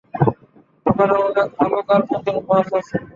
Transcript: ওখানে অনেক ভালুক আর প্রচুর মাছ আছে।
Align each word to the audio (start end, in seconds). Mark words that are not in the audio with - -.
ওখানে 0.85 1.13
অনেক 1.19 1.47
ভালুক 1.57 1.87
আর 1.93 2.01
প্রচুর 2.07 2.37
মাছ 2.49 2.67
আছে। 2.79 2.97